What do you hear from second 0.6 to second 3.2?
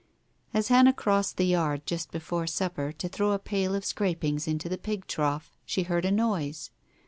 Hannah crossed the yard, just before supper, to